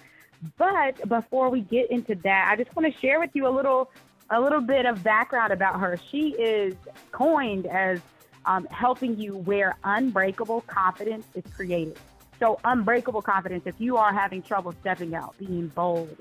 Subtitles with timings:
[0.56, 3.90] But before we get into that, I just want to share with you a little
[4.30, 5.98] a little bit of background about her.
[6.10, 6.74] She is
[7.10, 8.00] coined as
[8.46, 11.98] um, helping you where unbreakable confidence is created.
[12.38, 16.16] So unbreakable confidence, if you are having trouble stepping out, being bold,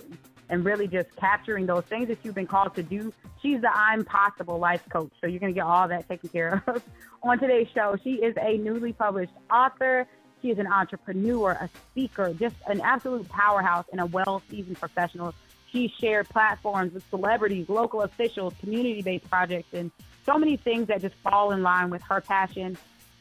[0.49, 4.03] and really just capturing those things that you've been called to do, she's the I'm
[4.03, 5.11] Possible life coach.
[5.21, 6.83] So you're going to get all that taken care of
[7.23, 7.95] on today's show.
[8.03, 10.07] She is a newly published author.
[10.41, 15.33] She is an entrepreneur, a speaker, just an absolute powerhouse and a well-seasoned professional.
[15.71, 19.91] She shared platforms with celebrities, local officials, community-based projects, and
[20.25, 22.77] so many things that just fall in line with her passion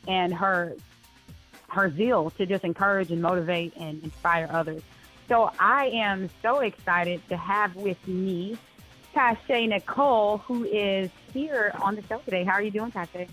[0.07, 0.75] and her
[1.69, 4.83] her zeal to just encourage and motivate and inspire others.
[5.29, 8.57] So I am so excited to have with me
[9.15, 12.45] Taisha Nichole, who is here on the show today.
[12.45, 13.29] How are you doing, Taisha?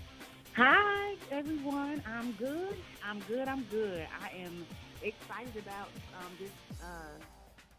[0.58, 2.04] Hi, everyone.
[2.06, 2.76] I'm good.
[3.02, 3.48] I'm good.
[3.48, 4.06] I'm good.
[4.22, 4.66] I am
[5.02, 5.88] excited about
[6.20, 6.52] um, this
[6.84, 7.24] uh,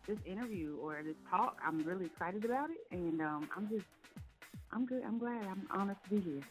[0.07, 1.59] this interview or this talk.
[1.63, 3.85] I'm really excited about it, and um, I'm just
[4.73, 5.03] I'm good.
[5.07, 5.45] I'm glad.
[5.45, 6.43] I'm honored to be here.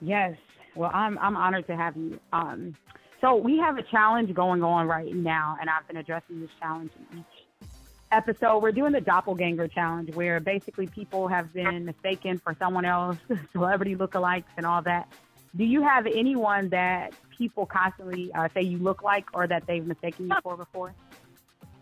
[0.00, 0.36] Yes.
[0.76, 2.20] Well, I'm I'm honored to have you.
[2.32, 2.76] Um,
[3.20, 6.90] so we have a challenge going on right now, and I've been addressing this challenge
[7.12, 7.68] in each
[8.12, 8.62] episode.
[8.62, 13.16] We're doing the doppelganger challenge, where basically people have been mistaken for someone else,
[13.52, 15.08] celebrity lookalikes, and all that.
[15.56, 19.86] Do you have anyone that people constantly uh, say you look like, or that they've
[19.86, 20.94] mistaken you for before?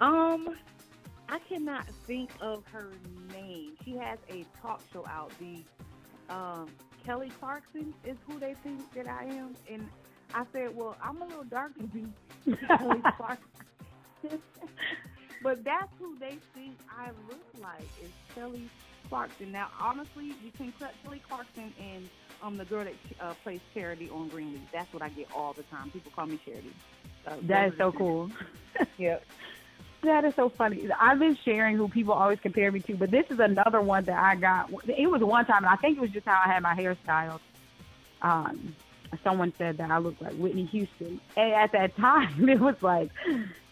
[0.01, 0.57] Um,
[1.29, 2.93] I cannot think of her
[3.33, 3.73] name.
[3.85, 5.33] She has a talk show out.
[5.39, 5.65] The
[6.33, 6.69] um,
[7.05, 9.89] Kelly Clarkson is who they think that I am, and
[10.35, 12.13] I said, well, I'm a little darker than
[12.67, 14.43] Kelly Clarkson.
[15.43, 18.69] but that's who they think I look like is Kelly
[19.09, 19.53] Clarkson.
[19.53, 22.09] Now, honestly, you can cut Kelly Clarkson and
[22.43, 24.61] um, the girl that uh, plays Charity on Greenleaf.
[24.73, 25.91] That's what I get all the time.
[25.93, 26.73] People call me Charity.
[27.27, 28.29] Uh, that is so cool.
[28.99, 29.25] yep.
[30.03, 30.89] That is so funny.
[31.01, 34.19] I've been sharing who people always compare me to, but this is another one that
[34.19, 34.71] I got.
[34.89, 37.39] It was one time, and I think it was just how I had my hairstyle.
[38.21, 38.75] Um,
[39.23, 41.21] someone said that I looked like Whitney Houston.
[41.37, 43.11] And at that time, it was like,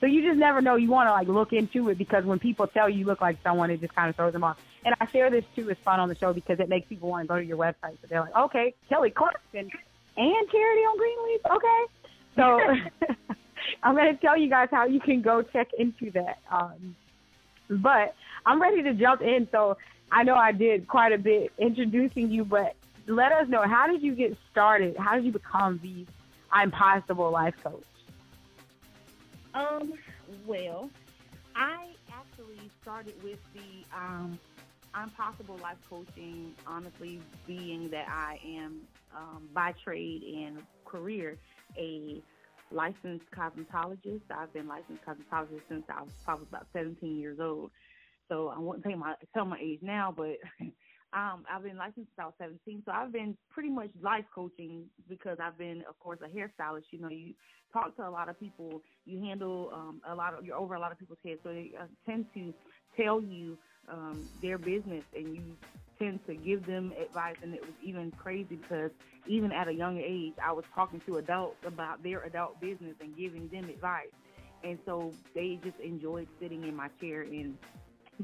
[0.00, 0.76] so you just never know.
[0.76, 3.38] You want to like look into it because when people tell you you look like
[3.42, 4.58] someone, it just kind of throws them off.
[4.84, 7.24] And I share this too as fun on the show because it makes people want
[7.24, 7.98] to go to your website.
[8.00, 9.70] So they're like, okay, Kelly Clarkson
[10.16, 11.40] and Charity on Greenleaf.
[11.50, 11.84] Okay.
[12.36, 13.14] So
[13.82, 16.38] I'm going to tell you guys how you can go check into that.
[16.50, 16.96] Um,
[17.70, 18.14] but
[18.44, 19.48] I'm ready to jump in.
[19.50, 19.76] So
[20.10, 22.76] I know I did quite a bit introducing you, but
[23.14, 24.96] let us know how did you get started?
[24.96, 26.06] How did you become the
[26.50, 26.70] I'm
[27.30, 27.84] life coach?
[29.54, 29.94] Um,
[30.46, 30.90] well,
[31.54, 34.38] I actually started with the um,
[34.94, 35.10] I'm
[35.58, 38.80] life coaching, honestly, being that I am
[39.16, 41.38] um, by trade and career
[41.76, 42.22] a
[42.70, 44.22] licensed cosmetologist.
[44.30, 47.70] I've been licensed cosmetologist since I was probably about 17 years old.
[48.28, 50.36] So I won't tell my tell my age now, but
[51.14, 54.84] Um, I've been licensed since I was 17, so I've been pretty much life coaching
[55.10, 56.84] because I've been, of course, a hairstylist.
[56.90, 57.34] You know, you
[57.70, 60.80] talk to a lot of people, you handle um, a lot of, you're over a
[60.80, 62.54] lot of people's heads, so they uh, tend to
[62.96, 63.58] tell you
[63.90, 65.42] um, their business, and you
[65.98, 67.36] tend to give them advice.
[67.42, 68.90] And it was even crazy because
[69.26, 73.14] even at a young age, I was talking to adults about their adult business and
[73.18, 74.12] giving them advice,
[74.64, 77.58] and so they just enjoyed sitting in my chair and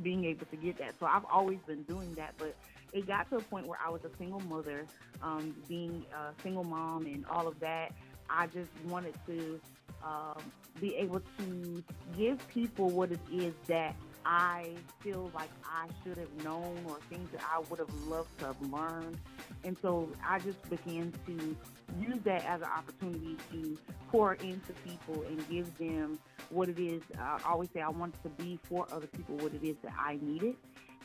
[0.03, 0.95] being able to get that.
[1.01, 2.55] So I've always been doing that, but
[2.93, 4.87] it got to a point where I was a single mother,
[5.23, 7.93] um, being a single mom and all of that.
[8.31, 9.61] I just wanted to
[10.05, 10.43] um,
[10.81, 11.83] be able to
[12.17, 17.31] give people what it is that I feel like I should have known or things
[17.33, 19.19] that I would have loved to have learned.
[19.65, 21.57] And so I just began to
[21.99, 23.79] use that as an opportunity to
[24.11, 26.19] pour into people and give them
[26.51, 27.03] what it is.
[27.19, 30.19] I always say I wanted to be for other people what it is that I
[30.21, 30.57] needed.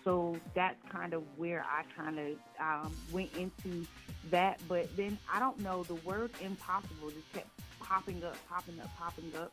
[0.04, 3.86] So that's kind of where I kind of um, went into
[4.30, 4.60] that.
[4.68, 9.32] But then I don't know, the word impossible just kept popping up, popping up, popping
[9.38, 9.52] up.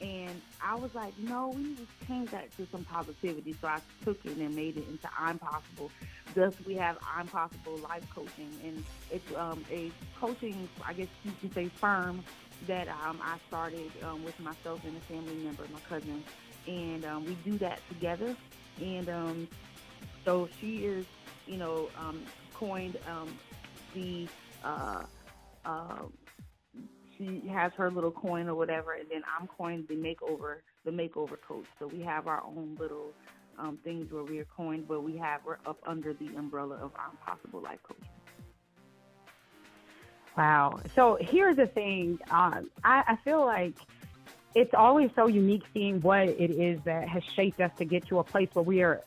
[0.00, 3.56] And I was like, no, we need to change that to some positivity.
[3.60, 5.90] So I took it and made it into I'm possible.
[6.34, 9.90] thus we have I'm Possible Life Coaching, and it's um, a
[10.20, 12.22] coaching, I guess you could say, firm
[12.66, 16.22] that um, I started um, with myself and a family member, my cousin,
[16.66, 18.36] and um, we do that together.
[18.80, 19.48] And um,
[20.26, 21.06] so she is,
[21.46, 23.38] you know, um, coined um,
[23.94, 24.28] the.
[24.62, 25.04] Uh,
[25.64, 25.98] uh,
[27.16, 31.40] she has her little coin or whatever, and then I'm coined the makeover, the makeover
[31.40, 31.64] coach.
[31.78, 33.12] So we have our own little
[33.58, 36.92] um, things where we are coined, but we have we're up under the umbrella of
[36.96, 37.96] our Possible Life coach.
[40.36, 40.80] Wow.
[40.94, 42.18] So here's the thing.
[42.30, 43.76] Um, I, I feel like
[44.54, 48.18] it's always so unique seeing what it is that has shaped us to get to
[48.18, 49.02] a place where we are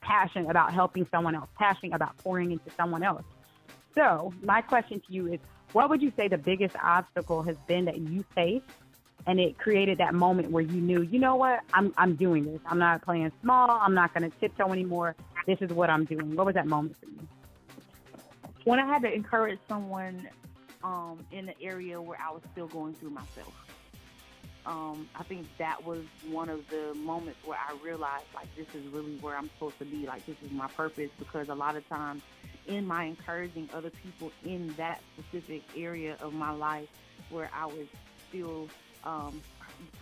[0.00, 3.24] passionate about helping someone else, passionate about pouring into someone else.
[3.94, 5.40] So my question to you is,
[5.72, 8.64] what would you say the biggest obstacle has been that you faced
[9.26, 12.60] and it created that moment where you knew, you know what, I'm I'm doing this.
[12.66, 13.70] I'm not playing small.
[13.70, 15.14] I'm not going to tiptoe anymore.
[15.46, 16.34] This is what I'm doing.
[16.34, 17.28] What was that moment for you?
[18.64, 20.28] When I had to encourage someone
[20.82, 23.67] um, in the area where I was still going through myself.
[24.68, 28.86] Um, I think that was one of the moments where I realized like this is
[28.92, 30.06] really where I'm supposed to be.
[30.06, 32.20] Like this is my purpose because a lot of times
[32.66, 36.86] in my encouraging other people in that specific area of my life
[37.30, 37.86] where I was
[38.28, 38.68] still
[39.04, 39.40] um,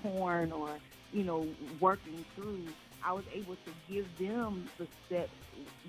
[0.02, 0.68] torn or
[1.12, 1.46] you know
[1.78, 2.66] working through,
[3.04, 5.30] I was able to give them the steps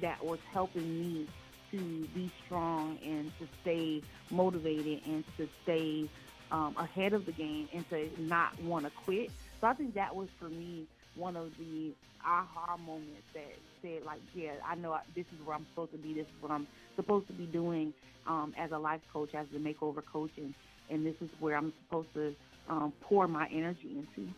[0.02, 1.28] that was helping me
[1.72, 6.08] to be strong and to stay motivated and to stay
[6.52, 9.32] um, ahead of the game and to not want to quit.
[9.62, 10.86] So I think that was for me
[11.16, 11.94] one of the
[12.26, 15.98] aha moments that said like, yeah, I know I, this is where I'm supposed to
[15.98, 16.14] be.
[16.14, 17.94] This is what I'm supposed to be doing
[18.28, 20.54] um, as a life coach, as the makeover coach, and
[20.90, 22.36] and this is where I'm supposed to
[22.70, 24.32] um, pour my energy into.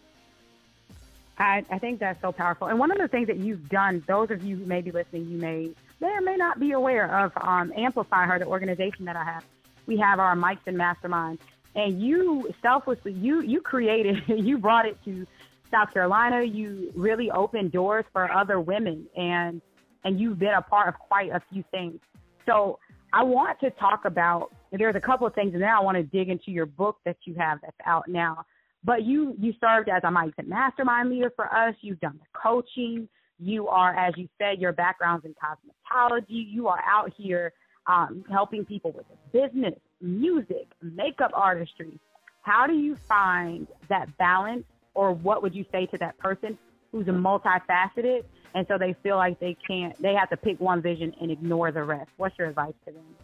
[1.38, 2.68] I, I think that's so powerful.
[2.68, 5.30] And one of the things that you've done, those of you who may be listening,
[5.30, 5.72] you may
[6.02, 9.44] may or may not be aware of um, Amplify Her, the organization that I have.
[9.86, 11.40] We have our Mics and Mastermind,
[11.80, 15.26] and you selflessly you you created you brought it to
[15.72, 16.44] South Carolina.
[16.44, 19.62] You really opened doors for other women, and
[20.04, 22.00] and you've been a part of quite a few things.
[22.46, 22.80] So
[23.14, 24.52] I want to talk about.
[24.72, 27.18] There's a couple of things, and then I want to dig into your book that
[27.26, 28.44] you have that's out now.
[28.84, 31.76] But you you served as a and Mastermind leader for us.
[31.82, 33.08] You've done the coaching.
[33.40, 36.26] You are, as you said, your background's in cosmetology.
[36.28, 37.54] You are out here
[37.88, 42.00] um, helping people with business, music, makeup artistry.
[42.42, 46.58] How do you find that balance, or what would you say to that person
[46.92, 48.24] who's a multifaceted,
[48.56, 51.72] and so they feel like they can't, they have to pick one vision and ignore
[51.72, 52.10] the rest?
[52.18, 53.16] What's your advice to them?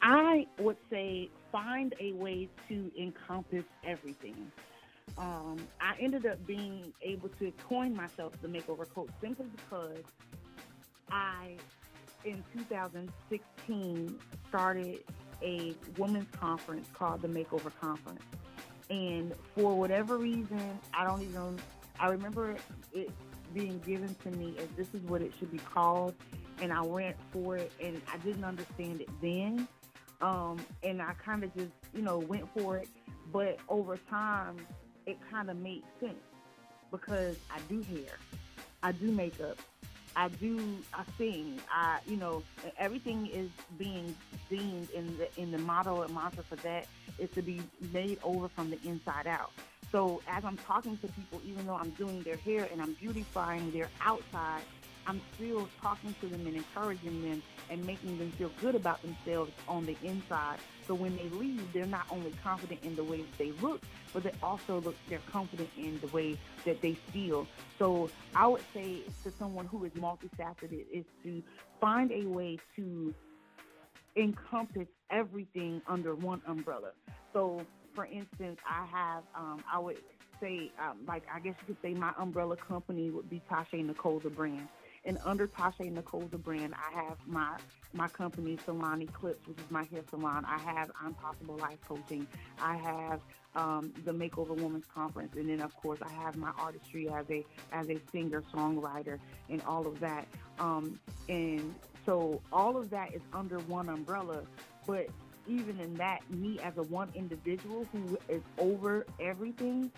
[0.00, 4.50] I would say find a way to encompass everything
[5.18, 10.04] um, I ended up being able to coin myself the makeover coach simply because
[11.10, 11.56] I,
[12.24, 14.18] in 2016,
[14.48, 15.00] started
[15.42, 18.22] a women's conference called the Makeover Conference.
[18.90, 21.58] And for whatever reason, I don't even,
[21.98, 22.56] I remember
[22.92, 23.10] it
[23.54, 26.14] being given to me as this is what it should be called.
[26.60, 29.66] And I went for it and I didn't understand it then.
[30.20, 32.88] Um, and I kind of just, you know, went for it.
[33.32, 34.56] But over time,
[35.06, 36.14] it kind of made sense
[36.90, 38.18] because I do hair,
[38.82, 39.56] I do makeup,
[40.16, 40.58] I do
[40.92, 42.42] I sing, I you know
[42.78, 44.14] everything is being
[44.50, 46.86] deemed in the in the motto and mantra for that
[47.18, 47.60] is to be
[47.92, 49.50] made over from the inside out.
[49.90, 53.70] So as I'm talking to people, even though I'm doing their hair and I'm beautifying
[53.72, 54.62] their outside,
[55.06, 59.52] I'm still talking to them and encouraging them and making them feel good about themselves
[59.68, 60.58] on the inside.
[60.86, 63.80] So when they leave, they're not only confident in the way they look,
[64.12, 67.46] but they also look they're confident in the way that they feel.
[67.78, 71.42] So I would say to someone who is multifaceted is to
[71.80, 73.14] find a way to
[74.16, 76.90] encompass everything under one umbrella.
[77.32, 79.98] So for instance, I have um, I would
[80.40, 84.22] say um, like I guess you could say my umbrella company would be Taisha Nichole
[84.22, 84.68] the brand.
[85.04, 87.56] And under Taisha Nichole the brand, I have my
[87.92, 90.44] my company Salon Eclipse, which is my hair salon.
[90.46, 92.26] I have I'm Possible Life Coaching.
[92.60, 93.20] I have
[93.54, 97.44] um, the Makeover Women's Conference, and then of course I have my artistry as a
[97.72, 99.18] as a singer songwriter
[99.50, 100.26] and all of that.
[100.58, 101.74] Um, and
[102.06, 104.42] so all of that is under one umbrella,
[104.86, 105.08] but
[105.48, 109.90] even in that, me as a one individual who is over everything,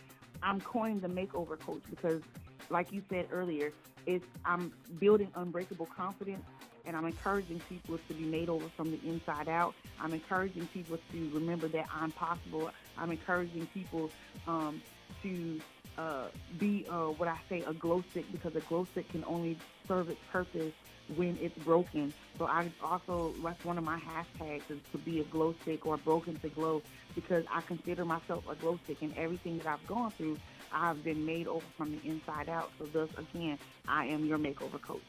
[0.43, 2.23] I'm coined the makeover coach because,
[2.71, 3.73] like you said earlier,
[4.07, 6.45] it's I'm building unbreakable confidence
[6.87, 9.75] and I'm encouraging people to be made over from the inside out.
[10.01, 12.71] I'm encouraging people to remember that I'm possible.
[12.99, 14.11] I'm encouraging people
[14.47, 14.83] um,
[15.23, 15.61] to
[15.97, 16.27] uh,
[16.59, 19.57] be uh, what I say a glow stick because a glow stick can only
[19.89, 20.73] serve its purpose
[21.17, 22.13] when it's broken.
[22.39, 25.97] So I also that's one of my hashtags is to be a glow stick or
[25.97, 26.83] broken to glow
[27.15, 30.39] because I consider myself a glow stick and everything that I've gone through,
[30.75, 32.71] I've been made over from the inside out.
[32.79, 35.03] So thus again, I am your makeover coach.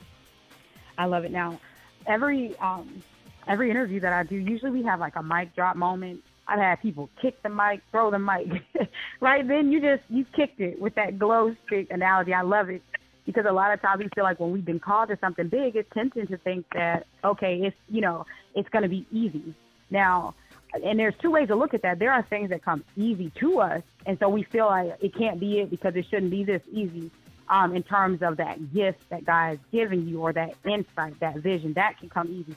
[0.98, 1.31] I love it.
[1.31, 1.60] Now,
[2.05, 3.03] every um,
[3.48, 6.24] every interview that I do, usually we have like a mic drop moment.
[6.48, 8.48] I've had people kick the mic, throw the mic.
[9.19, 12.34] right then, you just you kicked it with that glow stick analogy.
[12.34, 12.84] I love it
[13.25, 15.75] because a lot of times we feel like when we've been called to something big,
[15.75, 19.55] it's tempting to think that okay, it's you know it's going to be easy.
[19.89, 20.36] Now,
[20.84, 22.00] and there's two ways to look at that.
[22.00, 25.39] There are things that come easy to us, and so we feel like it can't
[25.39, 27.12] be it because it shouldn't be this easy.
[27.48, 31.38] Um, in terms of that gift that God has given you, or that insight, that
[31.38, 32.55] vision, that can come easy.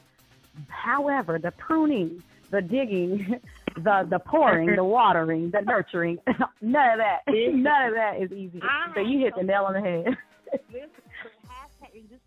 [0.68, 3.38] However, the pruning, the digging,
[3.76, 6.18] the the pouring, the watering, the nurturing,
[6.62, 8.62] none of that, none of that is easy.
[8.94, 10.16] So you hit the nail on the head.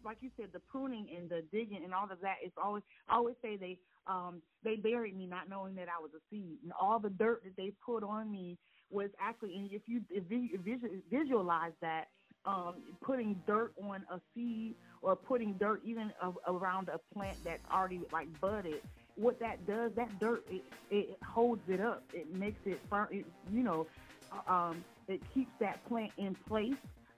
[0.04, 3.16] Like you said, the pruning and the digging and all of that, it's always I
[3.16, 3.78] always say they
[4.08, 6.58] um they buried me not knowing that I was a seed.
[6.64, 8.58] And all the dirt that they put on me
[8.90, 10.02] was actually and if you
[11.10, 12.06] visualize that,
[12.46, 16.12] um, putting dirt on a seed or putting dirt even
[16.48, 18.82] around a plant that's already like budded,
[19.16, 22.04] what that does, that dirt it, it holds it up.
[22.14, 23.08] It makes it firm.
[23.12, 23.88] It, you know,
[24.32, 26.74] uh, um, it keeps that plant in place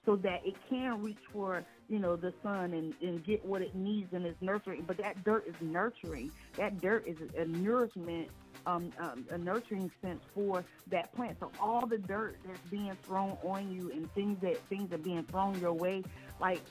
[0.06, 3.76] so that it can reach for you know the sun and, and get what it
[3.76, 4.84] needs in its nurturing.
[4.86, 6.32] But that dirt is nurturing.
[6.58, 8.30] That dirt is a, nourishment,
[8.66, 11.38] um, um, a nurturing sense for that plant.
[11.40, 15.24] So all the dirt that's being thrown on you and things that things are being
[15.24, 16.04] thrown your way,
[16.40, 16.62] like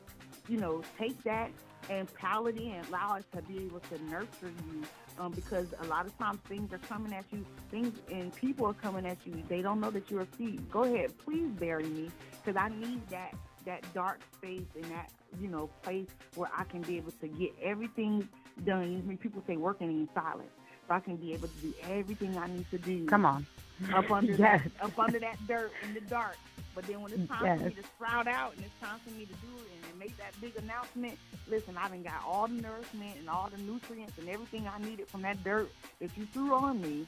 [0.48, 1.50] you know, take that
[1.90, 2.72] and pile it in.
[2.72, 4.82] And allow us to be able to nurture you
[5.18, 8.74] um, because a lot of times things are coming at you, things and people are
[8.74, 9.42] coming at you.
[9.48, 10.70] They don't know that you're a seed.
[10.70, 12.10] Go ahead, please bury me
[12.42, 16.82] because I need that that dark space and that you know place where I can
[16.82, 18.28] be able to get everything
[18.64, 19.06] done.
[19.06, 20.50] When people say working in silence,
[20.88, 23.06] so I can be able to do everything I need to do.
[23.06, 23.46] Come on,
[23.94, 24.62] up under yes.
[24.78, 26.36] that, up under that dirt in the dark.
[26.74, 27.58] But then when it's time yes.
[27.60, 30.16] for me to sprout out and it's time for me to do it and make
[30.18, 34.28] that big announcement, listen, I done got all the nourishment and all the nutrients and
[34.28, 37.06] everything I needed from that dirt that you threw on me.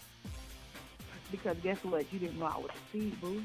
[1.31, 2.13] Because guess what?
[2.13, 3.43] You didn't know I was a seed, boo.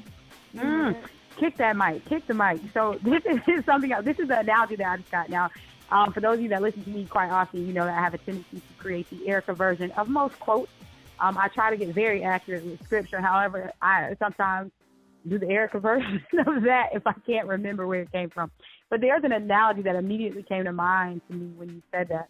[0.54, 0.96] Mm.
[1.36, 2.04] Kick that mic.
[2.04, 2.60] Kick the mic.
[2.74, 4.04] So this is something else.
[4.04, 5.28] This is the analogy that I just got.
[5.30, 5.50] Now,
[5.90, 8.00] um, for those of you that listen to me quite often, you know that I
[8.00, 10.70] have a tendency to create the Erica version of most quotes.
[11.18, 13.20] Um, I try to get very accurate with scripture.
[13.20, 14.70] However, I sometimes
[15.28, 18.50] do the Erica version of that if I can't remember where it came from.
[18.88, 22.28] But there's an analogy that immediately came to mind to me when you said that.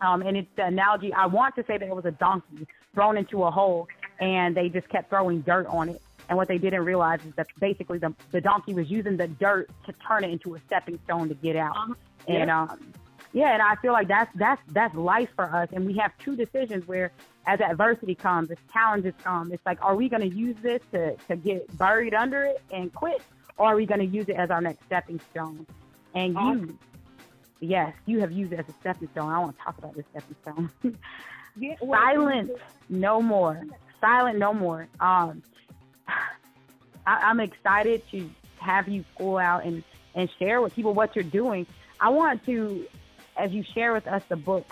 [0.00, 3.16] Um, and it's the analogy, I want to say that it was a donkey thrown
[3.16, 3.88] into a hole
[4.20, 6.00] and they just kept throwing dirt on it.
[6.28, 9.70] And what they didn't realize is that basically the, the donkey was using the dirt
[9.86, 11.76] to turn it into a stepping stone to get out.
[11.76, 11.94] Uh-huh.
[12.28, 12.92] And um,
[13.38, 15.68] yeah, and I feel like that's that's that's life for us.
[15.72, 17.12] And we have two decisions where
[17.46, 21.14] as adversity comes, as challenges come, it's like, are we going to use this to,
[21.28, 23.22] to get buried under it and quit?
[23.56, 25.66] Or are we going to use it as our next stepping stone?
[26.14, 26.78] And you,
[27.60, 29.30] yes, you have used it as a stepping stone.
[29.30, 30.70] I want to talk about this stepping stone.
[31.56, 32.50] yeah, well, Silent,
[32.88, 33.62] no more.
[34.00, 34.88] Silent, no more.
[34.98, 35.44] Um,
[36.08, 36.16] I,
[37.06, 38.28] I'm excited to
[38.58, 39.84] have you pull out and,
[40.16, 41.66] and share with people what you're doing.
[42.00, 42.86] I want to,
[43.38, 44.66] as you share with us the book,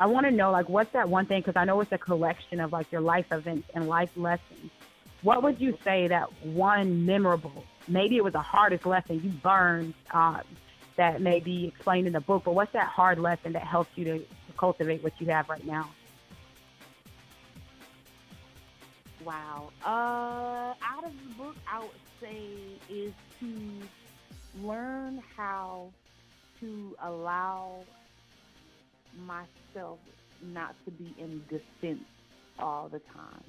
[0.00, 1.42] I want to know, like, what's that one thing?
[1.42, 4.70] Because I know it's a collection of like your life events and life lessons.
[5.22, 7.64] What would you say that one memorable?
[7.86, 10.40] Maybe it was the hardest lesson you burned um,
[10.96, 14.04] that may be explained in the book, but what's that hard lesson that helps you
[14.04, 15.90] to, to cultivate what you have right now?
[19.22, 19.70] Wow.
[19.84, 21.90] Uh, out of the book, I would
[22.20, 22.40] say
[22.88, 25.90] is to learn how
[26.60, 27.84] to allow
[29.18, 29.98] myself
[30.42, 32.04] not to be in defense
[32.58, 33.44] all the time.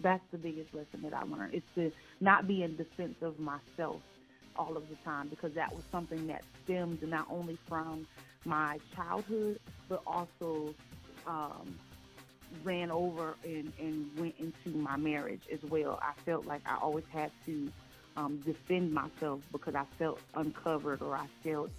[0.00, 1.54] That's the biggest lesson that I learned.
[1.54, 4.00] Is to not be in defense of myself
[4.56, 8.06] all of the time because that was something that stemmed not only from
[8.44, 10.74] my childhood but also
[11.26, 11.78] um,
[12.64, 15.98] ran over and, and went into my marriage as well.
[16.02, 17.70] I felt like I always had to
[18.16, 21.70] um, defend myself because I felt uncovered or I felt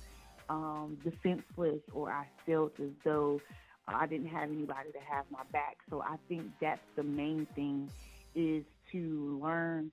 [0.50, 3.42] um, defenseless or I felt as though
[3.88, 5.78] I didn't have anybody to have my back.
[5.90, 7.90] So I think that's the main thing
[8.36, 9.92] is to learn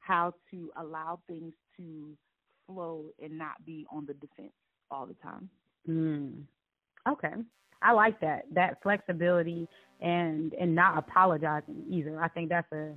[0.00, 2.16] how to allow things to
[2.66, 4.52] flow and not be on the defense
[4.90, 5.48] all the time.
[5.88, 6.42] Mm.
[7.08, 7.34] Okay.
[7.82, 8.44] I like that.
[8.52, 9.68] That flexibility
[10.00, 12.20] and and not apologizing either.
[12.20, 12.92] I think that's a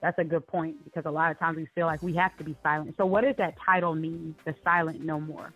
[0.00, 2.44] that's a good point because a lot of times we feel like we have to
[2.44, 2.94] be silent.
[2.98, 4.34] So, what does that title mean?
[4.44, 5.52] The silent no more.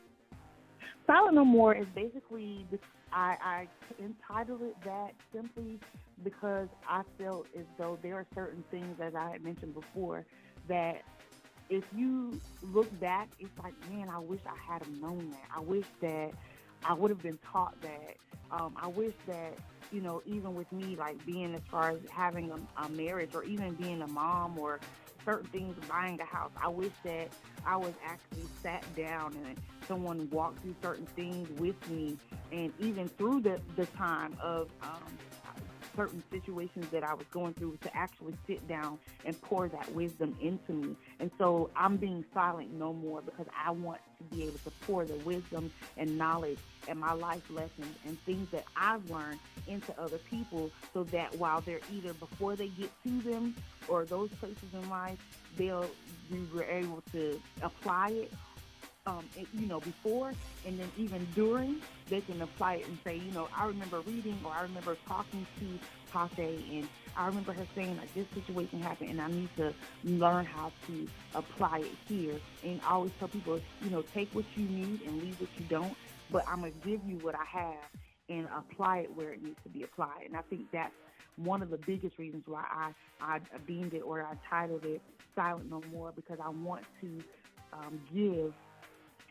[1.06, 2.66] Silent no more is basically
[3.12, 3.68] I, I
[4.02, 5.78] entitled it that simply
[6.24, 10.24] because I felt as though there are certain things, as I had mentioned before,
[10.68, 11.02] that
[11.68, 15.48] if you look back, it's like, man, I wish I had known that.
[15.56, 16.32] I wish that
[16.84, 18.16] I would have been taught that.
[18.50, 19.54] Um, I wish that,
[19.92, 23.44] you know, even with me, like being as far as having a, a marriage or
[23.44, 24.80] even being a mom or
[25.24, 27.28] certain things, buying a house, I wish that
[27.64, 32.16] I was actually sat down and someone walked through certain things with me.
[32.52, 35.18] And even through the, the time of um,
[35.96, 40.36] certain situations that I was going through to actually sit down and pour that wisdom
[40.40, 40.96] into me.
[41.18, 45.04] And so I'm being silent no more because I want to be able to pour
[45.04, 50.18] the wisdom and knowledge and my life lessons and things that I've learned into other
[50.18, 53.56] people so that while they're either before they get to them
[53.88, 55.18] or those places in life,
[55.56, 55.90] they'll
[56.30, 58.32] be able to apply it
[59.06, 60.32] um, you know, before
[60.66, 64.38] and then even during, they can apply it and say, you know, I remember reading
[64.44, 65.78] or I remember talking to
[66.12, 69.72] Taisha and I remember her saying like this situation happened and I need to
[70.04, 72.34] learn how to apply it here.
[72.64, 75.64] And I always tell people, you know, take what you need and leave what you
[75.68, 75.94] don't.
[76.30, 77.88] But I'm gonna give you what I have
[78.28, 80.24] and apply it where it needs to be applied.
[80.26, 80.92] And I think that's
[81.36, 85.00] one of the biggest reasons why I I deemed it or I titled it
[85.36, 87.22] Silent No More because I want to
[87.72, 88.52] um, give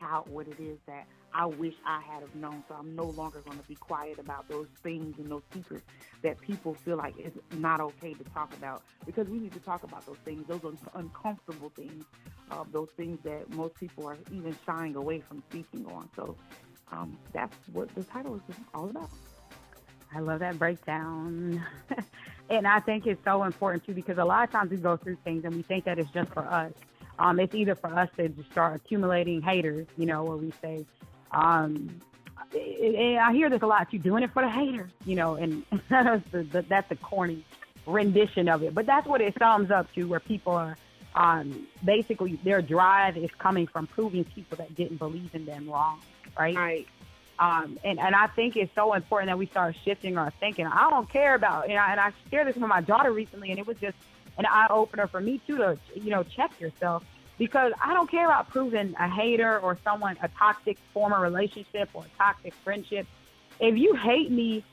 [0.01, 2.63] out what it is that I wish I had have known.
[2.67, 5.85] So I'm no longer going to be quiet about those things and those secrets
[6.21, 9.83] that people feel like it's not okay to talk about because we need to talk
[9.83, 12.05] about those things, those un- uncomfortable things,
[12.51, 16.09] uh, those things that most people are even shying away from speaking on.
[16.15, 16.35] So
[16.91, 19.09] um, that's what the title is all about.
[20.15, 21.61] I love that breakdown.
[22.49, 25.17] and I think it's so important too because a lot of times we go through
[25.25, 26.71] things and we think that it's just for us
[27.19, 30.85] um, it's either for us to just start accumulating haters, you know, where we say,
[31.31, 32.01] um,
[32.53, 33.87] and I hear this a lot.
[33.91, 37.43] You're doing it for the haters, you know, and that's the, the, that's the corny
[37.85, 38.73] rendition of it.
[38.73, 40.77] But that's what it sums up to, where people are
[41.15, 46.01] um, basically their drive is coming from proving people that didn't believe in them wrong,
[46.37, 46.55] right?
[46.55, 46.87] Right.
[47.37, 50.67] Um, and, and I think it's so important that we start shifting our thinking.
[50.67, 53.59] I don't care about, you know, and I shared this with my daughter recently, and
[53.59, 53.97] it was just
[54.37, 57.03] an eye opener for me too to you know check yourself
[57.37, 62.03] because I don't care about proving a hater or someone a toxic former relationship or
[62.03, 63.07] a toxic friendship.
[63.59, 64.63] If you hate me,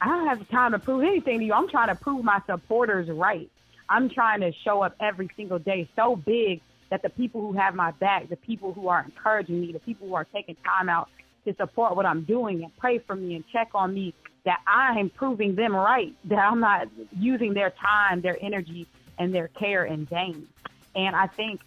[0.00, 1.52] I don't have time to prove anything to you.
[1.52, 3.50] I'm trying to prove my supporters right.
[3.88, 7.74] I'm trying to show up every single day so big that the people who have
[7.74, 11.08] my back, the people who are encouraging me, the people who are taking time out
[11.44, 14.98] to support what I'm doing and pray for me and check on me, that I
[14.98, 18.86] am proving them right, that I'm not using their time, their energy,
[19.18, 20.48] and their care and vain.
[20.94, 21.60] And I think,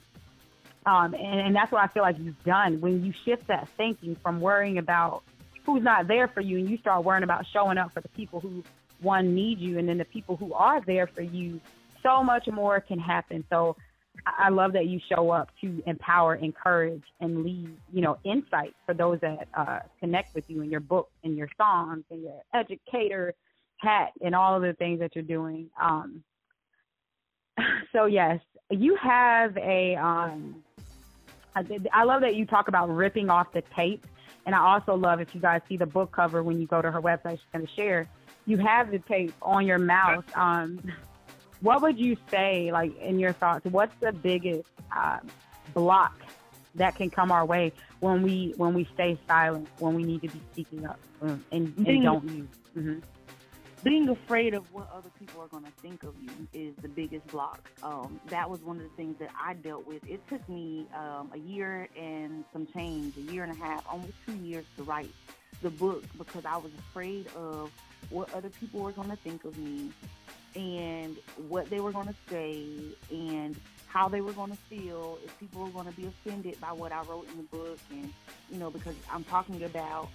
[0.86, 2.82] um, and, and that's what I feel like you've done.
[2.82, 5.24] When you shift that thinking from worrying about
[5.66, 8.40] who's not there for you and you start worrying about showing up for the people
[8.40, 8.64] who
[9.02, 11.60] one need you and then the people who are there for you
[12.04, 13.44] so much more can happen.
[13.50, 13.76] So
[14.26, 18.94] i love that you show up to empower encourage and lead you know insight for
[18.94, 23.34] those that uh, connect with you in your book and your songs and your educator
[23.80, 25.70] hat and all of the things that you're doing.
[25.82, 26.24] Um,
[27.92, 29.96] so yes, you have a.
[29.96, 30.64] Um,
[31.92, 34.06] I love that you talk about ripping off the tape,
[34.46, 36.92] and I also love if you guys see the book cover when you go to
[36.92, 37.32] her website.
[37.32, 38.08] She's going to share.
[38.46, 40.24] You have the tape on your mouth.
[40.36, 40.80] Um,
[41.62, 43.66] what would you say, like in your thoughts?
[43.66, 45.20] What's the biggest uh,
[45.74, 46.18] block
[46.76, 50.30] that can come our way when we when we stay silent, when we need to
[50.30, 52.48] be speaking up and, and don't use?
[52.78, 53.00] Mm-hmm
[53.84, 57.26] being afraid of what other people are going to think of you is the biggest
[57.28, 57.70] block.
[57.84, 60.06] Um, that was one of the things that I dealt with.
[60.08, 64.14] It took me um, a year and some change, a year and a half, almost
[64.26, 65.12] two years to write
[65.62, 67.72] the book because I was afraid of
[68.10, 69.92] what other people were going to think of me
[70.56, 72.66] and what they were going to say
[73.12, 73.56] and
[73.88, 76.92] how they were going to feel, if people were going to be offended by what
[76.92, 77.80] I wrote in the book.
[77.92, 78.14] And,
[78.52, 80.10] you know, because I'm talking about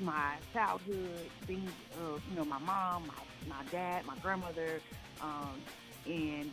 [0.00, 1.70] my childhood, things
[2.02, 4.80] of you know my mom, my, my dad, my grandmother,
[5.20, 5.60] um,
[6.06, 6.52] and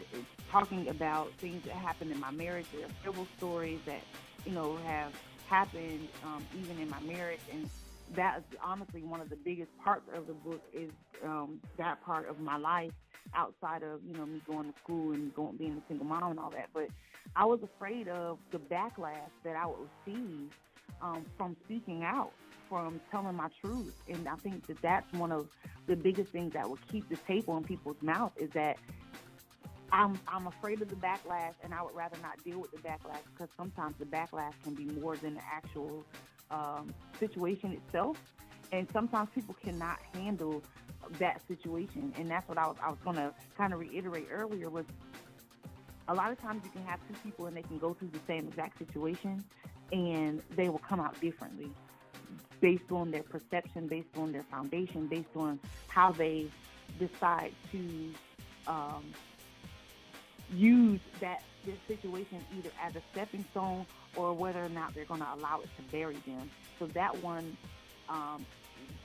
[0.52, 2.66] talking about things that happened in my marriage.
[2.74, 4.02] There are several stories that
[4.46, 5.14] you know have
[5.48, 7.70] happened um, even in my marriage, and
[8.16, 10.92] that is honestly one of the biggest parts of the book is
[11.24, 12.92] um, that part of my life
[13.34, 16.40] outside of you know me going to school and going being a single mom and
[16.40, 16.70] all that.
[16.74, 16.88] But
[17.36, 20.52] I was afraid of the backlash that I would receive
[21.02, 22.32] um, from speaking out
[22.70, 23.94] from telling my truth.
[24.08, 25.48] And I think that that's one of
[25.88, 28.78] the biggest things that will keep the tape on people's mouth is that
[29.92, 33.22] I'm I'm afraid of the backlash, and I would rather not deal with the backlash
[33.32, 36.04] because sometimes the backlash can be more than the actual
[36.52, 38.18] um, situation itself,
[38.72, 40.64] and sometimes people cannot handle
[41.20, 44.70] that situation, and that's what I was I was going to kind of reiterate earlier
[44.70, 44.86] was
[46.08, 48.20] a lot of times you can have two people and they can go through the
[48.28, 49.44] same exact situation,
[49.92, 51.72] and they will come out differently
[52.62, 56.48] based on their perception, based on their foundation, based on how they
[57.00, 58.14] decide to
[58.68, 59.04] um,
[60.54, 65.20] use that this situation either as a stepping stone or whether or not they're going
[65.20, 66.50] to allow it to bury them.
[66.78, 67.58] So that one
[68.08, 68.46] um,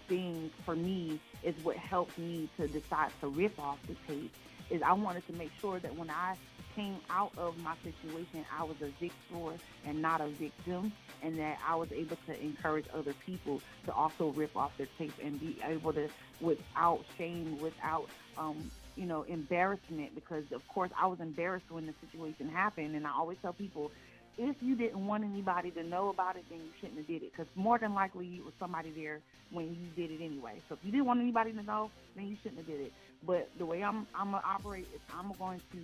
[0.08, 4.32] thing for me is what helped me to decide to rip off the tape.
[4.68, 6.36] Is I wanted to make sure that when I
[6.80, 11.58] came out of my situation, I was a victor and not a victim, and that
[11.66, 15.58] I was able to encourage other people to also rip off their tape and be
[15.66, 16.08] able to,
[16.40, 21.94] without shame, without um, you know, embarrassment because of course I was embarrassed when the
[22.00, 23.90] situation happened and I always tell people
[24.38, 27.32] if you didn't want anybody to know about it, then you shouldn't have did it
[27.32, 29.20] because more than likely it was somebody there
[29.52, 30.54] when you did it anyway.
[30.68, 32.92] So if you didn't want anybody to know, then you shouldn't have did it.
[33.26, 35.78] But the way I'm I'm gonna operate is I'm going to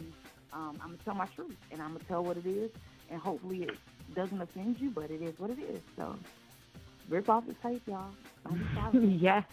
[0.52, 2.70] um, I'm gonna tell my truth and I'm gonna tell what it is,
[3.10, 3.76] and hopefully it
[4.14, 5.80] doesn't offend you, but it is what it is.
[5.96, 6.16] So
[7.08, 8.10] rip off the tape, y'all.
[8.92, 9.44] yes.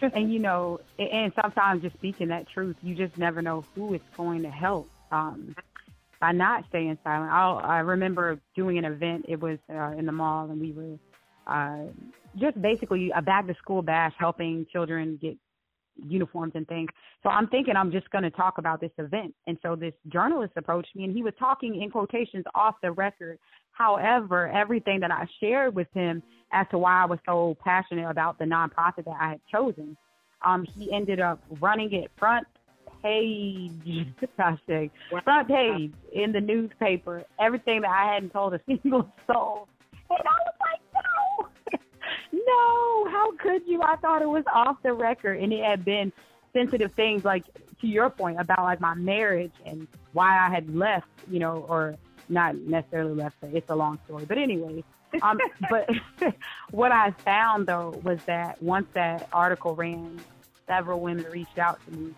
[0.00, 4.04] and you know, and sometimes just speaking that truth, you just never know who it's
[4.16, 4.90] going to help.
[5.10, 5.54] Um,
[6.20, 7.30] by not staying silent.
[7.30, 9.26] I'll, I remember doing an event.
[9.28, 10.98] It was uh, in the mall, and we were
[11.46, 11.84] uh,
[12.36, 15.36] just basically a back to school bash, helping children get
[16.02, 16.90] uniforms and things.
[17.22, 19.34] So I'm thinking I'm just going to talk about this event.
[19.46, 23.38] And so this journalist approached me, and he was talking in quotations off the record.
[23.72, 28.38] However, everything that I shared with him as to why I was so passionate about
[28.38, 29.96] the nonprofit that I had chosen,
[30.44, 32.46] um, he ended up running it front
[33.02, 34.06] page,
[34.38, 34.90] gosh dang,
[35.24, 39.68] front page in the newspaper, everything that I hadn't told a single soul.
[40.10, 40.63] And I was like,
[42.46, 43.82] no, how could you?
[43.82, 45.40] I thought it was off the record.
[45.40, 46.12] And it had been
[46.52, 47.44] sensitive things like
[47.80, 51.96] to your point about like my marriage and why I had left, you know, or
[52.28, 53.36] not necessarily left.
[53.40, 54.24] but It's a long story.
[54.24, 54.84] But anyway,
[55.22, 55.38] um,
[55.70, 55.88] but
[56.70, 60.20] what I found though was that once that article ran,
[60.66, 62.14] several women reached out to me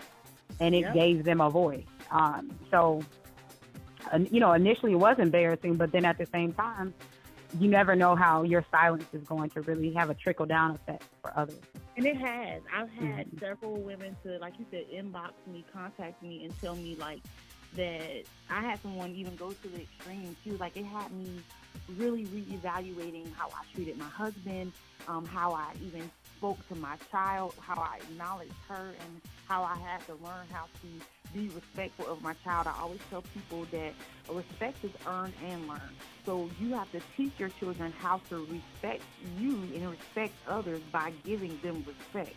[0.60, 1.84] and it gave them a voice.
[2.10, 3.02] Um, so,
[4.12, 6.94] uh, you know, initially it was embarrassing, but then at the same time,
[7.58, 11.04] you never know how your silence is going to really have a trickle down effect
[11.22, 11.58] for others.
[11.96, 12.62] And it has.
[12.74, 13.38] I've had mm-hmm.
[13.38, 17.20] several women to, like you said, inbox me, contact me, and tell me like
[17.74, 18.24] that.
[18.50, 20.36] I had someone even go to the extreme.
[20.44, 21.40] She was like, it had me
[21.96, 24.72] really reevaluating how I treated my husband,
[25.08, 29.76] um, how I even spoke to my child, how I acknowledged her, and how I
[29.76, 32.66] had to learn how to be respectful of my child.
[32.66, 33.92] I always tell people that
[34.30, 35.80] respect is earned and learned.
[36.24, 39.02] So you have to teach your children how to respect
[39.38, 42.34] you and respect others by giving them respect.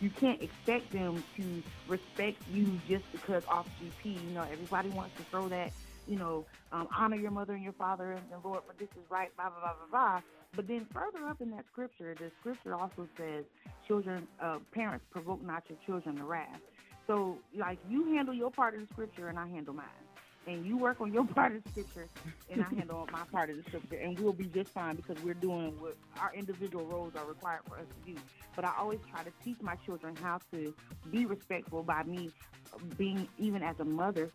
[0.00, 4.14] You can't expect them to respect you just because off GP.
[4.14, 5.72] You know, everybody wants to throw that,
[6.08, 9.10] you know, um, honor your mother and your father and the Lord, but this is
[9.10, 10.20] right, blah, blah, blah, blah, blah.
[10.54, 13.44] But then further up in that scripture, the scripture also says,
[13.86, 16.60] children, uh, parents provoke not your children to wrath.
[17.06, 19.86] So, like, you handle your part of the scripture and I handle mine.
[20.46, 22.06] And you work on your part of the scripture
[22.50, 23.96] and I handle my part of the scripture.
[23.96, 27.78] And we'll be just fine because we're doing what our individual roles are required for
[27.78, 28.18] us to do.
[28.54, 30.74] But I always try to teach my children how to
[31.10, 32.30] be respectful by me
[32.98, 34.30] being, even as a mother,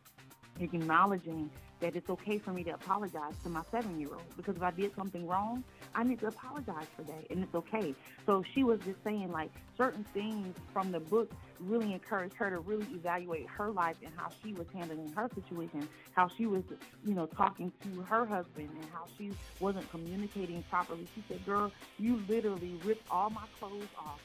[0.60, 1.51] acknowledging
[1.82, 4.72] that it's okay for me to apologize to my seven year old because if I
[4.72, 5.63] did something wrong,
[5.96, 7.96] I need to apologize for that and it's okay.
[8.26, 12.60] So she was just saying like certain things from the book really encouraged her to
[12.60, 16.63] really evaluate her life and how she was handling her situation, how she was,
[17.06, 21.08] you know, talking to her husband and how she wasn't communicating properly.
[21.16, 24.20] She said, Girl, you literally ripped all my clothes off,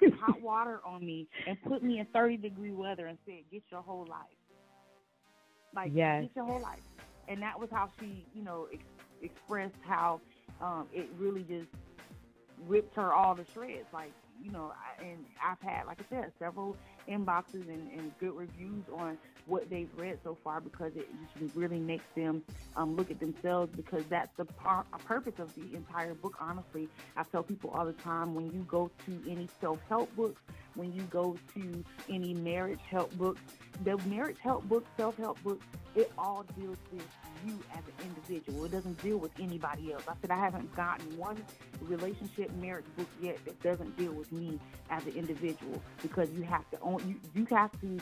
[0.00, 3.62] put hot water on me and put me in thirty degree weather and said, Get
[3.70, 4.43] your whole life.
[5.74, 6.24] Like, yes.
[6.34, 6.80] your whole life.
[7.28, 8.84] And that was how she, you know, ex-
[9.22, 10.20] expressed how
[10.60, 11.68] um, it really just
[12.66, 13.86] ripped her all to shreds.
[13.92, 16.76] Like, you know, I, and I've had, like I said, several
[17.08, 21.78] inboxes and, and good reviews on what they've read so far because it just really
[21.78, 22.42] makes them
[22.76, 26.36] um, look at themselves because that's the par- purpose of the entire book.
[26.40, 30.40] Honestly, I tell people all the time when you go to any self-help books,
[30.74, 33.40] when you go to any marriage help books,
[33.82, 37.06] the marriage help books, self-help books, it all deals with
[37.46, 38.64] you as an individual.
[38.64, 40.02] It doesn't deal with anybody else.
[40.08, 41.42] I said I haven't gotten one
[41.82, 44.58] relationship marriage book yet that doesn't deal with me
[44.90, 48.00] as an individual because you have to own you, you have to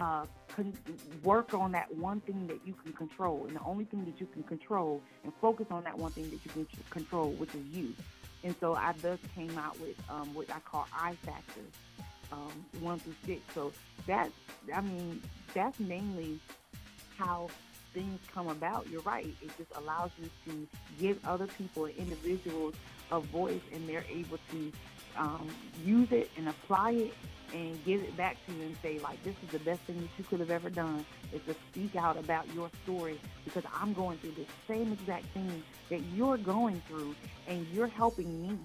[0.00, 0.76] uh, con-
[1.22, 4.26] work on that one thing that you can control, and the only thing that you
[4.26, 7.94] can control, and focus on that one thing that you can control, which is you.
[8.42, 11.72] And so I thus came out with um, what I call I factors,
[12.30, 13.40] um, one through six.
[13.54, 13.72] So
[14.06, 14.30] that,
[14.74, 15.22] I mean,
[15.54, 16.38] that's mainly
[17.16, 17.48] how
[17.94, 18.86] things come about.
[18.90, 19.26] You're right.
[19.40, 20.68] It just allows you to
[21.00, 22.74] give other people, and individuals,
[23.10, 24.72] a voice, and they're able to
[25.18, 25.48] um,
[25.84, 27.14] use it and apply it
[27.52, 30.08] and give it back to you and say, like, this is the best thing that
[30.18, 34.18] you could have ever done is to speak out about your story because I'm going
[34.18, 37.14] through the same exact thing that you're going through
[37.46, 38.58] and you're helping me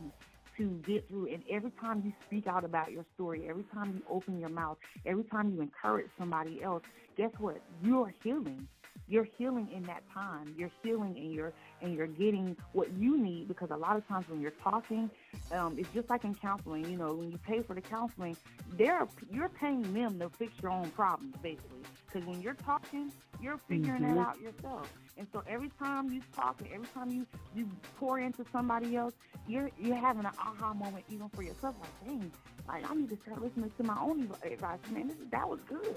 [0.58, 1.28] to get through.
[1.28, 4.78] And every time you speak out about your story, every time you open your mouth,
[5.06, 6.84] every time you encourage somebody else,
[7.16, 7.62] guess what?
[7.84, 8.68] You're healing
[9.08, 10.54] you're healing in that time.
[10.58, 14.28] You're healing and you're and you're getting what you need because a lot of times
[14.30, 15.10] when you're talking,
[15.52, 16.90] um, it's just like in counseling.
[16.90, 18.38] You know, when you pay for the counseling,
[18.78, 21.80] they're you're paying them to fix your own problems basically.
[22.06, 24.16] Because when you're talking, you're figuring mm-hmm.
[24.16, 24.92] that out yourself.
[25.18, 29.14] And so every time you talk and every time you you pour into somebody else,
[29.48, 31.76] you're you're having an aha moment even for yourself.
[31.80, 32.32] Like, dang,
[32.68, 34.80] like I need to start listening to my own advice.
[34.92, 35.96] Man, this, that was good.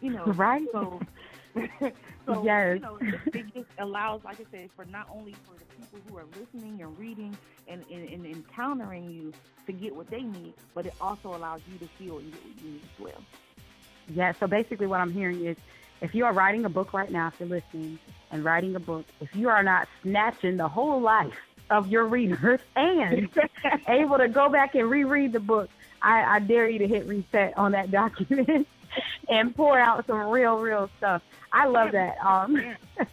[0.00, 0.66] You know, right?
[0.72, 1.00] So
[2.26, 2.74] so, yes.
[2.74, 6.18] you know, it, just allows, like I said, for not only for the people who
[6.18, 9.32] are listening and reading and, and, and, encountering you
[9.66, 12.62] to get what they need, but it also allows you to heal and get what
[12.62, 13.22] you need as well.
[14.14, 15.56] Yeah, so basically what I'm hearing is
[16.00, 17.98] if you are writing a book right now, if you're listening
[18.30, 21.34] and writing a book, if you are not snatching the whole life
[21.70, 23.28] of your readers and
[23.88, 25.68] able to go back and reread the book,
[26.00, 28.68] I, I dare you to hit reset on that document
[29.28, 31.22] and pour out some real, real stuff.
[31.52, 32.18] I love that.
[32.24, 32.76] Um,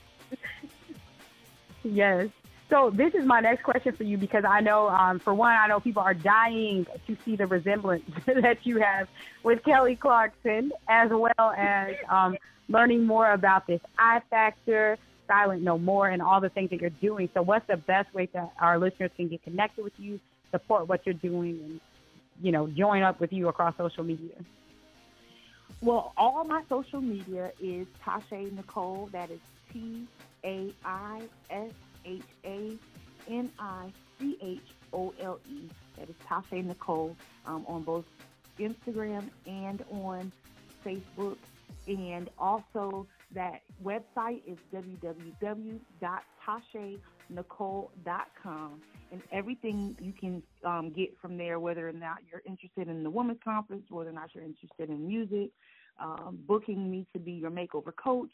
[1.84, 2.30] yes.
[2.70, 5.68] So this is my next question for you because I know, um, for one, I
[5.68, 9.08] know people are dying to see the resemblance that you have
[9.44, 15.78] with Kelly Clarkson, as well as um, learning more about this I Factor, Silent No
[15.78, 17.30] More, and all the things that you're doing.
[17.36, 20.20] So, what's the best way that our listeners can get connected with you,
[20.52, 21.82] support what you're doing, and
[22.42, 24.34] you know, join up with you across social media?
[25.82, 29.12] Well, all my social media is Taisha Nichole.
[29.12, 29.40] That is
[29.72, 30.08] T
[30.44, 31.72] A I S
[32.06, 32.78] H A
[33.30, 34.60] N I C H
[34.94, 35.70] O L E.
[35.98, 38.06] That is Taisha Nichole um, on both
[38.60, 40.32] Instagram and on
[40.86, 41.38] Facebook.
[41.88, 44.58] And also, that website is
[47.32, 48.82] www.taishanichole.com.
[49.12, 53.10] And everything you can um, get from there, whether or not you're interested in the
[53.10, 55.52] women's conference, whether or not you're interested in music,
[56.02, 58.32] um, booking me to be your makeover coach.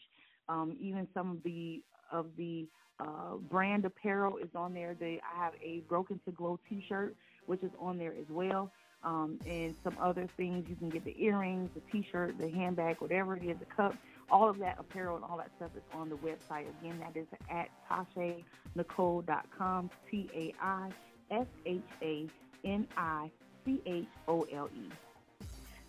[0.49, 2.67] Um, even some of the of the
[2.99, 4.95] uh, brand apparel is on there.
[4.99, 8.71] They I have a Broken to Glow T-shirt, which is on there as well.
[9.04, 10.67] Um, and some other things.
[10.69, 13.95] You can get the earrings, the T-shirt, the handbag, whatever it is, the cup.
[14.32, 16.65] All of that apparel and all that stuff is on the website.
[16.80, 19.89] Again, that is at taishanichole.com.
[20.10, 20.89] T A I
[21.30, 22.28] S H A
[22.63, 23.30] N I
[23.65, 24.89] C H O L E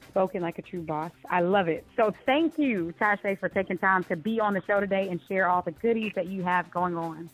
[0.09, 1.13] spoken like a true boss.
[1.31, 1.87] I love it.
[1.97, 5.49] So thank you, Taisha, for taking time to be on the show today and share
[5.49, 7.31] all the goodies that you have going on.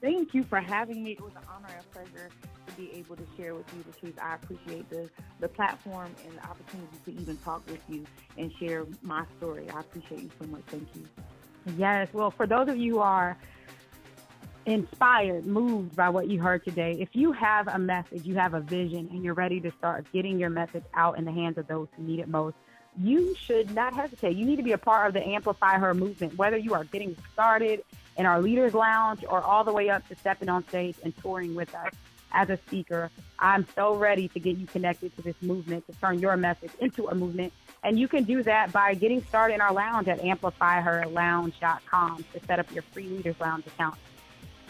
[0.00, 1.12] Thank you for having me.
[1.12, 2.30] It was an honor and a pleasure
[2.78, 4.18] be able to share with you the truth.
[4.22, 5.10] I appreciate the,
[5.40, 8.06] the platform and the opportunity to even talk with you
[8.38, 9.68] and share my story.
[9.68, 10.62] I appreciate you so much.
[10.68, 11.04] Thank you.
[11.76, 12.08] Yes.
[12.12, 13.36] Well, for those of you who are
[14.64, 18.60] inspired, moved by what you heard today, if you have a message, you have a
[18.60, 21.88] vision, and you're ready to start getting your message out in the hands of those
[21.96, 22.56] who need it most,
[23.00, 24.36] you should not hesitate.
[24.36, 27.16] You need to be a part of the Amplify Her movement, whether you are getting
[27.32, 27.82] started
[28.16, 31.54] in our Leaders Lounge or all the way up to stepping on stage and touring
[31.54, 31.92] with us
[32.32, 33.10] as a speaker.
[33.38, 37.08] I'm so ready to get you connected to this movement, to turn your message into
[37.08, 37.52] a movement.
[37.84, 42.58] And you can do that by getting started in our lounge at amplifyherlounge.com to set
[42.58, 43.96] up your free Leaders Lounge account.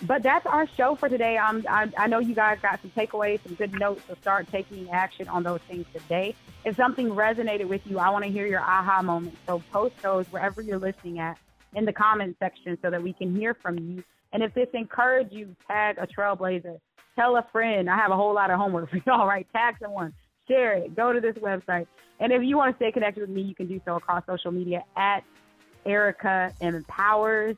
[0.02, 1.38] But that's our show for today.
[1.38, 4.88] Um, I, I know you guys got some takeaways, some good notes, so start taking
[4.90, 6.36] action on those things today.
[6.64, 9.38] If something resonated with you, I want to hear your aha moments.
[9.46, 11.38] So post those wherever you're listening at
[11.74, 14.04] in the comment section so that we can hear from you.
[14.32, 16.78] And if this encouraged you, tag a trailblazer,
[17.18, 17.90] tell a friend.
[17.90, 19.46] I have a whole lot of homework for y'all, right?
[19.52, 20.14] Tag someone,
[20.46, 21.86] share it, go to this website.
[22.20, 24.50] And if you want to stay connected with me, you can do so across social
[24.50, 25.24] media at
[25.86, 27.56] Erica Empowers.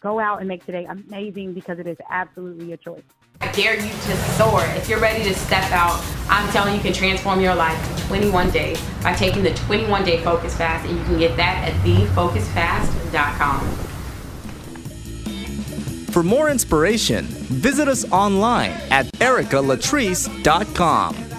[0.00, 3.02] Go out and make today amazing because it is absolutely a choice.
[3.42, 4.62] I dare you to soar.
[4.76, 8.06] If you're ready to step out, I'm telling you, you can transform your life in
[8.06, 11.74] 21 days by taking the 21 day focus fast, and you can get that at
[11.84, 13.79] thefocusfast.com.
[16.10, 21.29] For more inspiration, visit us online at ericalatrice.com.